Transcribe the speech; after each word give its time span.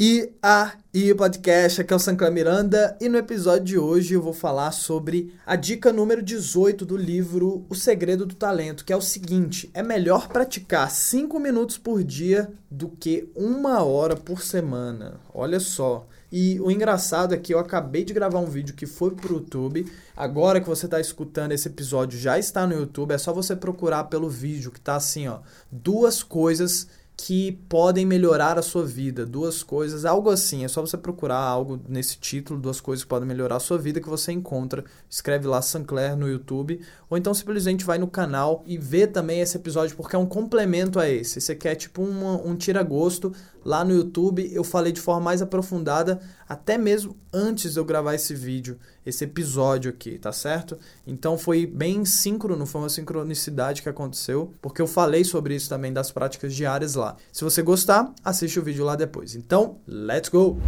E 0.00 0.32
aí, 0.40 1.12
podcast, 1.12 1.80
aqui 1.80 1.92
é 1.92 1.96
o 1.96 1.98
Sancler 1.98 2.30
Miranda 2.30 2.96
e 3.00 3.08
no 3.08 3.18
episódio 3.18 3.64
de 3.64 3.78
hoje 3.78 4.14
eu 4.14 4.22
vou 4.22 4.32
falar 4.32 4.70
sobre 4.70 5.34
a 5.44 5.56
dica 5.56 5.92
número 5.92 6.22
18 6.22 6.86
do 6.86 6.96
livro 6.96 7.66
O 7.68 7.74
Segredo 7.74 8.24
do 8.24 8.36
Talento, 8.36 8.84
que 8.84 8.92
é 8.92 8.96
o 8.96 9.00
seguinte: 9.00 9.68
é 9.74 9.82
melhor 9.82 10.28
praticar 10.28 10.88
5 10.88 11.40
minutos 11.40 11.76
por 11.78 12.04
dia 12.04 12.48
do 12.70 12.88
que 12.88 13.28
uma 13.34 13.82
hora 13.82 14.14
por 14.14 14.40
semana. 14.40 15.18
Olha 15.34 15.58
só. 15.58 16.06
E 16.30 16.60
o 16.60 16.70
engraçado 16.70 17.34
é 17.34 17.38
que 17.38 17.52
eu 17.52 17.58
acabei 17.58 18.04
de 18.04 18.12
gravar 18.12 18.38
um 18.38 18.46
vídeo 18.46 18.76
que 18.76 18.86
foi 18.86 19.12
pro 19.12 19.34
YouTube. 19.34 19.90
Agora 20.16 20.60
que 20.60 20.68
você 20.68 20.84
está 20.84 21.00
escutando 21.00 21.52
esse 21.52 21.66
episódio 21.66 22.20
já 22.20 22.38
está 22.38 22.66
no 22.66 22.74
YouTube, 22.74 23.12
é 23.12 23.18
só 23.18 23.32
você 23.32 23.56
procurar 23.56 24.04
pelo 24.04 24.28
vídeo 24.28 24.70
que 24.70 24.80
tá 24.80 24.94
assim, 24.94 25.26
ó, 25.26 25.40
duas 25.72 26.22
coisas 26.22 26.86
que 27.20 27.50
podem 27.68 28.06
melhorar 28.06 28.56
a 28.60 28.62
sua 28.62 28.86
vida. 28.86 29.26
Duas 29.26 29.64
coisas, 29.64 30.04
algo 30.04 30.30
assim. 30.30 30.64
É 30.64 30.68
só 30.68 30.80
você 30.80 30.96
procurar 30.96 31.40
algo 31.40 31.80
nesse 31.88 32.16
título, 32.16 32.60
duas 32.60 32.80
coisas 32.80 33.02
que 33.02 33.08
podem 33.08 33.26
melhorar 33.26 33.56
a 33.56 33.60
sua 33.60 33.76
vida, 33.76 34.00
que 34.00 34.08
você 34.08 34.30
encontra. 34.30 34.84
Escreve 35.10 35.48
lá 35.48 35.60
Sancler 35.60 36.16
no 36.16 36.28
YouTube. 36.28 36.80
Ou 37.10 37.18
então 37.18 37.34
simplesmente 37.34 37.84
vai 37.84 37.98
no 37.98 38.06
canal 38.06 38.62
e 38.64 38.78
vê 38.78 39.04
também 39.04 39.40
esse 39.40 39.56
episódio, 39.56 39.96
porque 39.96 40.14
é 40.14 40.18
um 40.18 40.26
complemento 40.26 41.00
a 41.00 41.08
esse. 41.08 41.40
Você 41.40 41.56
quer 41.56 41.74
tipo 41.74 42.02
uma, 42.02 42.40
um 42.40 42.54
tira-gosto 42.54 43.32
lá 43.64 43.84
no 43.84 43.92
YouTube. 43.92 44.48
Eu 44.52 44.62
falei 44.62 44.92
de 44.92 45.00
forma 45.00 45.22
mais 45.22 45.42
aprofundada, 45.42 46.20
até 46.48 46.78
mesmo 46.78 47.16
antes 47.32 47.72
de 47.72 47.78
eu 47.80 47.84
gravar 47.84 48.14
esse 48.14 48.34
vídeo, 48.34 48.78
esse 49.04 49.24
episódio 49.24 49.90
aqui, 49.90 50.18
tá 50.18 50.32
certo? 50.32 50.78
Então 51.06 51.36
foi 51.36 51.66
bem 51.66 52.04
síncrono, 52.04 52.64
foi 52.64 52.82
uma 52.82 52.88
sincronicidade 52.88 53.82
que 53.82 53.88
aconteceu, 53.88 54.52
porque 54.62 54.80
eu 54.80 54.86
falei 54.86 55.24
sobre 55.24 55.54
isso 55.54 55.68
também 55.68 55.92
das 55.92 56.10
práticas 56.10 56.54
diárias 56.54 56.94
lá. 56.94 57.07
Se 57.32 57.44
você 57.44 57.62
gostar, 57.62 58.12
assiste 58.24 58.58
o 58.58 58.62
vídeo 58.62 58.84
lá 58.84 58.96
depois. 58.96 59.34
Então, 59.34 59.78
let's 59.86 60.28
go! 60.28 60.58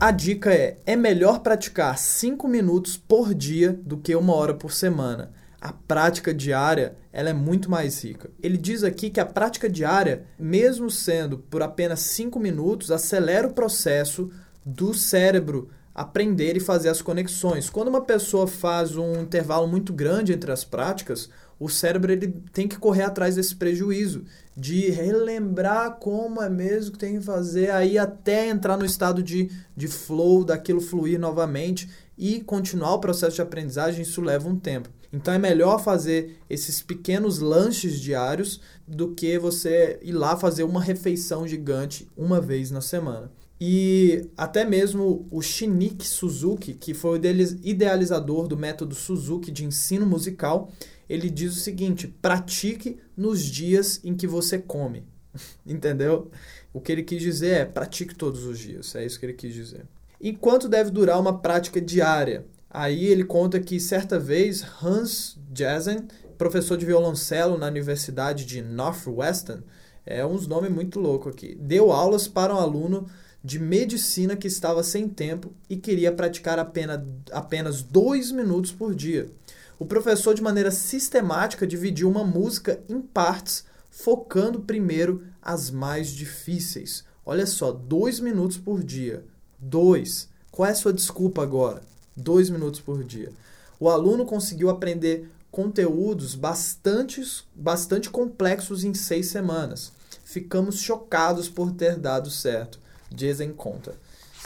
A 0.00 0.10
dica 0.10 0.52
é: 0.52 0.78
é 0.84 0.96
melhor 0.96 1.40
praticar 1.40 1.98
5 1.98 2.46
minutos 2.48 2.96
por 2.96 3.34
dia 3.34 3.78
do 3.84 3.96
que 3.96 4.14
uma 4.14 4.34
hora 4.34 4.54
por 4.54 4.72
semana 4.72 5.32
a 5.64 5.72
prática 5.72 6.34
diária 6.34 6.94
ela 7.10 7.30
é 7.30 7.32
muito 7.32 7.70
mais 7.70 8.04
rica. 8.04 8.30
Ele 8.42 8.58
diz 8.58 8.84
aqui 8.84 9.08
que 9.08 9.18
a 9.18 9.24
prática 9.24 9.66
diária, 9.66 10.26
mesmo 10.38 10.90
sendo 10.90 11.38
por 11.38 11.62
apenas 11.62 12.00
5 12.00 12.38
minutos, 12.38 12.90
acelera 12.90 13.48
o 13.48 13.54
processo 13.54 14.30
do 14.62 14.92
cérebro 14.92 15.70
aprender 15.94 16.54
e 16.54 16.60
fazer 16.60 16.90
as 16.90 17.00
conexões. 17.00 17.70
Quando 17.70 17.88
uma 17.88 18.02
pessoa 18.02 18.46
faz 18.46 18.94
um 18.94 19.22
intervalo 19.22 19.66
muito 19.66 19.90
grande 19.90 20.34
entre 20.34 20.52
as 20.52 20.64
práticas, 20.64 21.30
o 21.58 21.68
cérebro 21.68 22.12
ele 22.12 22.34
tem 22.52 22.66
que 22.66 22.78
correr 22.78 23.02
atrás 23.02 23.36
desse 23.36 23.54
prejuízo, 23.54 24.24
de 24.56 24.90
relembrar 24.90 25.96
como 25.96 26.42
é 26.42 26.48
mesmo 26.48 26.92
que 26.92 26.98
tem 26.98 27.18
que 27.18 27.24
fazer, 27.24 27.70
aí 27.70 27.98
até 27.98 28.48
entrar 28.48 28.76
no 28.76 28.84
estado 28.84 29.22
de, 29.22 29.50
de 29.76 29.88
flow, 29.88 30.44
daquilo 30.44 30.80
fluir 30.80 31.18
novamente 31.18 31.88
e 32.16 32.40
continuar 32.40 32.94
o 32.94 33.00
processo 33.00 33.36
de 33.36 33.42
aprendizagem, 33.42 34.02
isso 34.02 34.20
leva 34.20 34.48
um 34.48 34.58
tempo. 34.58 34.88
Então 35.12 35.32
é 35.32 35.38
melhor 35.38 35.78
fazer 35.82 36.38
esses 36.50 36.82
pequenos 36.82 37.38
lanches 37.38 38.00
diários 38.00 38.60
do 38.86 39.14
que 39.14 39.38
você 39.38 39.98
ir 40.02 40.12
lá 40.12 40.36
fazer 40.36 40.64
uma 40.64 40.82
refeição 40.82 41.46
gigante 41.46 42.08
uma 42.16 42.40
vez 42.40 42.70
na 42.72 42.80
semana. 42.80 43.30
E 43.60 44.28
até 44.36 44.64
mesmo 44.64 45.26
o 45.30 45.40
Shinichi 45.40 46.06
Suzuki, 46.06 46.74
que 46.74 46.92
foi 46.92 47.18
o 47.18 47.22
idealizador 47.62 48.48
do 48.48 48.56
método 48.56 48.94
Suzuki 48.94 49.50
de 49.50 49.64
ensino 49.64 50.04
musical, 50.04 50.70
ele 51.08 51.30
diz 51.30 51.56
o 51.56 51.60
seguinte: 51.60 52.08
pratique 52.20 52.98
nos 53.16 53.42
dias 53.44 54.00
em 54.02 54.14
que 54.14 54.26
você 54.26 54.58
come. 54.58 55.04
Entendeu? 55.66 56.30
O 56.72 56.80
que 56.80 56.90
ele 56.90 57.02
quis 57.02 57.22
dizer 57.22 57.60
é 57.60 57.64
pratique 57.64 58.14
todos 58.14 58.44
os 58.44 58.58
dias. 58.58 58.94
É 58.94 59.04
isso 59.04 59.18
que 59.18 59.26
ele 59.26 59.34
quis 59.34 59.54
dizer. 59.54 59.86
E 60.20 60.32
quanto 60.32 60.68
deve 60.68 60.90
durar 60.90 61.20
uma 61.20 61.38
prática 61.38 61.80
diária? 61.80 62.46
Aí 62.70 63.06
ele 63.06 63.24
conta 63.24 63.60
que 63.60 63.78
certa 63.78 64.18
vez 64.18 64.64
Hans 64.82 65.38
Jessen, 65.54 66.08
professor 66.36 66.76
de 66.76 66.84
violoncelo 66.84 67.56
na 67.56 67.68
Universidade 67.68 68.44
de 68.44 68.60
Northwestern, 68.60 69.62
é 70.04 70.26
uns 70.26 70.46
nomes 70.46 70.72
muito 70.72 70.98
louco 70.98 71.28
aqui, 71.28 71.54
deu 71.54 71.92
aulas 71.92 72.26
para 72.26 72.54
um 72.54 72.58
aluno 72.58 73.06
de 73.44 73.58
medicina 73.58 74.34
que 74.34 74.48
estava 74.48 74.82
sem 74.82 75.08
tempo 75.08 75.52
e 75.68 75.76
queria 75.76 76.10
praticar 76.10 76.58
apenas, 76.58 77.00
apenas 77.30 77.82
dois 77.82 78.32
minutos 78.32 78.72
por 78.72 78.94
dia. 78.94 79.30
O 79.78 79.84
professor, 79.84 80.34
de 80.34 80.42
maneira 80.42 80.70
sistemática, 80.70 81.66
dividiu 81.66 82.08
uma 82.08 82.24
música 82.24 82.80
em 82.88 83.00
partes, 83.00 83.64
focando 83.90 84.60
primeiro 84.60 85.22
as 85.42 85.70
mais 85.70 86.08
difíceis. 86.08 87.04
Olha 87.26 87.46
só, 87.46 87.70
dois 87.70 88.18
minutos 88.18 88.56
por 88.56 88.82
dia. 88.82 89.24
Dois. 89.58 90.28
Qual 90.50 90.66
é 90.68 90.72
a 90.72 90.74
sua 90.74 90.92
desculpa 90.92 91.42
agora? 91.42 91.82
dois 92.16 92.48
minutos 92.48 92.80
por 92.80 93.02
dia. 93.02 93.32
O 93.78 93.88
aluno 93.88 94.24
conseguiu 94.24 94.70
aprender 94.70 95.28
conteúdos 95.50 96.34
bastante, 96.34 97.22
bastante 97.54 98.10
complexos 98.10 98.84
em 98.84 98.94
seis 98.94 99.26
semanas. 99.26 99.92
Ficamos 100.24 100.78
chocados 100.78 101.48
por 101.48 101.72
ter 101.72 101.96
dado 101.96 102.30
certo, 102.30 102.78
dizem 103.14 103.52
conta. 103.52 103.94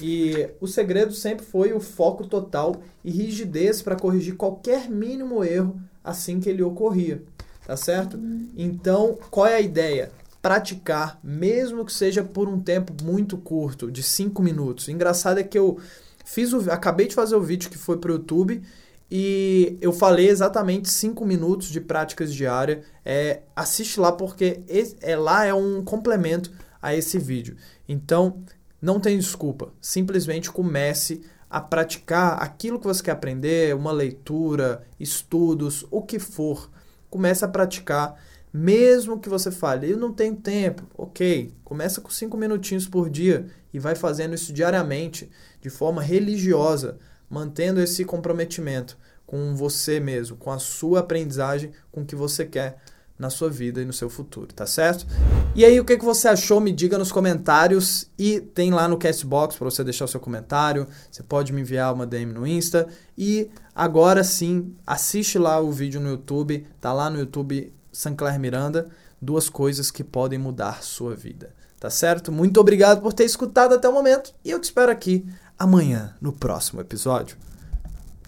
E 0.00 0.48
o 0.60 0.66
segredo 0.66 1.12
sempre 1.12 1.44
foi 1.44 1.72
o 1.72 1.80
foco 1.80 2.26
total 2.26 2.82
e 3.04 3.10
rigidez 3.10 3.82
para 3.82 3.96
corrigir 3.96 4.36
qualquer 4.36 4.88
mínimo 4.88 5.44
erro 5.44 5.78
assim 6.02 6.40
que 6.40 6.48
ele 6.48 6.62
ocorria. 6.62 7.22
Tá 7.66 7.76
certo? 7.76 8.18
Então, 8.56 9.18
qual 9.30 9.46
é 9.46 9.56
a 9.56 9.60
ideia? 9.60 10.10
Praticar, 10.40 11.20
mesmo 11.22 11.84
que 11.84 11.92
seja 11.92 12.24
por 12.24 12.48
um 12.48 12.60
tempo 12.60 12.92
muito 13.04 13.36
curto, 13.36 13.90
de 13.90 14.02
cinco 14.02 14.42
minutos. 14.42 14.88
engraçado 14.88 15.38
é 15.38 15.44
que 15.44 15.58
eu 15.58 15.78
Fiz 16.24 16.52
o, 16.52 16.70
acabei 16.70 17.06
de 17.06 17.14
fazer 17.14 17.34
o 17.34 17.42
vídeo 17.42 17.70
que 17.70 17.78
foi 17.78 17.98
para 17.98 18.10
o 18.10 18.14
YouTube 18.14 18.62
e 19.10 19.76
eu 19.80 19.92
falei 19.92 20.28
exatamente 20.28 20.88
5 20.88 21.24
minutos 21.24 21.68
de 21.68 21.80
práticas 21.80 22.32
diárias. 22.32 22.84
É, 23.04 23.40
assiste 23.54 24.00
lá 24.00 24.12
porque 24.12 24.60
esse, 24.68 24.96
é, 25.00 25.16
lá 25.16 25.44
é 25.44 25.52
um 25.52 25.84
complemento 25.84 26.50
a 26.82 26.94
esse 26.94 27.18
vídeo. 27.18 27.56
Então, 27.88 28.42
não 28.80 28.98
tem 28.98 29.16
desculpa. 29.16 29.72
Simplesmente 29.80 30.50
comece 30.50 31.22
a 31.48 31.60
praticar 31.60 32.42
aquilo 32.42 32.80
que 32.80 32.86
você 32.86 33.02
quer 33.02 33.12
aprender, 33.12 33.74
uma 33.74 33.92
leitura, 33.92 34.82
estudos, 34.98 35.86
o 35.90 36.02
que 36.02 36.18
for. 36.18 36.68
Comece 37.08 37.44
a 37.44 37.48
praticar 37.48 38.18
mesmo 38.52 39.18
que 39.18 39.30
você 39.30 39.50
fale, 39.50 39.90
eu 39.90 39.96
não 39.96 40.12
tenho 40.12 40.36
tempo, 40.36 40.86
ok, 40.94 41.54
começa 41.64 42.02
com 42.02 42.10
cinco 42.10 42.36
minutinhos 42.36 42.86
por 42.86 43.08
dia 43.08 43.46
e 43.72 43.78
vai 43.78 43.94
fazendo 43.94 44.34
isso 44.34 44.52
diariamente, 44.52 45.30
de 45.58 45.70
forma 45.70 46.02
religiosa, 46.02 46.98
mantendo 47.30 47.80
esse 47.80 48.04
comprometimento 48.04 48.98
com 49.24 49.56
você 49.56 49.98
mesmo, 49.98 50.36
com 50.36 50.50
a 50.50 50.58
sua 50.58 51.00
aprendizagem, 51.00 51.72
com 51.90 52.02
o 52.02 52.04
que 52.04 52.14
você 52.14 52.44
quer 52.44 52.76
na 53.18 53.30
sua 53.30 53.48
vida 53.48 53.80
e 53.80 53.84
no 53.84 53.92
seu 53.92 54.10
futuro, 54.10 54.48
tá 54.52 54.66
certo? 54.66 55.06
E 55.54 55.64
aí, 55.64 55.78
o 55.78 55.84
que, 55.84 55.96
que 55.96 56.04
você 56.04 56.28
achou? 56.28 56.60
Me 56.60 56.72
diga 56.72 56.98
nos 56.98 57.12
comentários 57.12 58.10
e 58.18 58.40
tem 58.40 58.70
lá 58.70 58.88
no 58.88 58.98
Castbox 58.98 59.56
para 59.56 59.70
você 59.70 59.84
deixar 59.84 60.06
o 60.06 60.08
seu 60.08 60.18
comentário. 60.18 60.86
Você 61.10 61.22
pode 61.22 61.52
me 61.52 61.60
enviar 61.60 61.92
uma 61.92 62.06
DM 62.06 62.32
no 62.32 62.46
Insta. 62.46 62.88
E 63.16 63.50
agora 63.74 64.24
sim, 64.24 64.74
assiste 64.86 65.38
lá 65.38 65.60
o 65.60 65.70
vídeo 65.70 66.00
no 66.00 66.08
YouTube, 66.08 66.66
tá 66.80 66.92
lá 66.92 67.08
no 67.10 67.18
YouTube 67.18 67.72
Sancler 67.92 68.40
Miranda, 68.40 68.88
duas 69.20 69.48
coisas 69.48 69.90
que 69.90 70.02
podem 70.02 70.38
mudar 70.38 70.82
sua 70.82 71.14
vida. 71.14 71.54
Tá 71.78 71.90
certo? 71.90 72.32
Muito 72.32 72.60
obrigado 72.60 73.02
por 73.02 73.12
ter 73.12 73.24
escutado 73.24 73.74
até 73.74 73.88
o 73.88 73.92
momento 73.92 74.32
e 74.44 74.50
eu 74.50 74.60
te 74.60 74.64
espero 74.64 74.90
aqui 74.90 75.26
amanhã 75.58 76.16
no 76.20 76.32
próximo 76.32 76.80
episódio. 76.80 77.36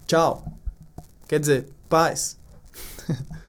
Tchau. 0.05 0.45
Quer 1.27 1.39
dizer, 1.39 1.69
paz. 1.89 2.37